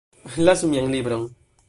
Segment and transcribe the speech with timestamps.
[0.45, 1.23] Lasu mian libron